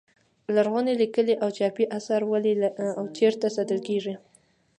لرغوني 0.55 0.93
لیکلي 1.01 1.35
او 1.43 1.49
چاپي 1.57 1.85
اثار 1.97 2.21
ولې 2.31 2.53
او 2.97 3.03
چیرې 3.15 3.47
ساتل 3.55 3.79
کیږي. 3.87 4.13